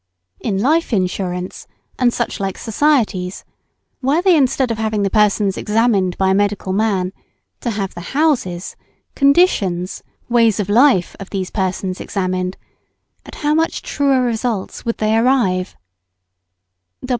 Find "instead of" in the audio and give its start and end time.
4.35-4.79